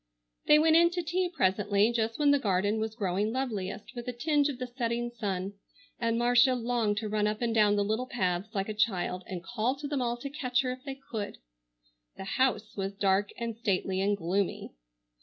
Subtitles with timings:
[0.47, 4.11] They went in to tea presently, just when the garden was growing loveliest with a
[4.13, 5.53] tinge of the setting sun,
[5.99, 9.43] and Marcia longed to run up and down the little paths like a child and
[9.43, 11.37] call to them all to catch her if they could.
[12.17, 14.73] The house was dark and stately and gloomy.